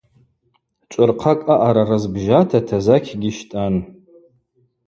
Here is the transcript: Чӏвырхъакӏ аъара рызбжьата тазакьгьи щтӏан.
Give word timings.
Чӏвырхъакӏ 0.89 1.47
аъара 1.53 1.83
рызбжьата 1.89 2.59
тазакьгьи 2.67 3.31
щтӏан. 3.37 3.75